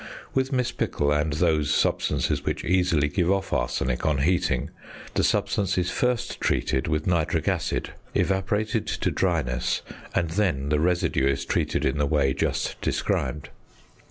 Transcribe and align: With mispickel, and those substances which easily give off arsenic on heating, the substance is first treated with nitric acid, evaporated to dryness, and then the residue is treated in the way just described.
With 0.33 0.51
mispickel, 0.51 1.11
and 1.15 1.33
those 1.33 1.71
substances 1.71 2.43
which 2.43 2.65
easily 2.65 3.07
give 3.07 3.29
off 3.29 3.53
arsenic 3.53 4.03
on 4.03 4.17
heating, 4.17 4.71
the 5.13 5.23
substance 5.23 5.77
is 5.77 5.91
first 5.91 6.39
treated 6.41 6.87
with 6.87 7.05
nitric 7.05 7.47
acid, 7.47 7.91
evaporated 8.15 8.87
to 8.87 9.11
dryness, 9.11 9.83
and 10.15 10.31
then 10.31 10.69
the 10.69 10.79
residue 10.79 11.27
is 11.27 11.45
treated 11.45 11.85
in 11.85 11.99
the 11.99 12.07
way 12.07 12.33
just 12.33 12.81
described. 12.81 13.49